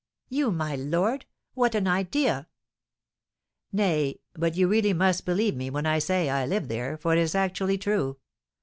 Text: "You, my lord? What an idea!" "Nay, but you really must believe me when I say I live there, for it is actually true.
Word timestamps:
"You, 0.29 0.51
my 0.51 0.75
lord? 0.75 1.27
What 1.53 1.75
an 1.75 1.87
idea!" 1.87 2.47
"Nay, 3.71 4.21
but 4.33 4.55
you 4.55 4.67
really 4.67 4.93
must 4.93 5.27
believe 5.27 5.55
me 5.55 5.69
when 5.69 5.85
I 5.85 5.99
say 5.99 6.27
I 6.27 6.43
live 6.47 6.69
there, 6.69 6.97
for 6.97 7.13
it 7.13 7.19
is 7.19 7.35
actually 7.35 7.77
true. 7.77 8.17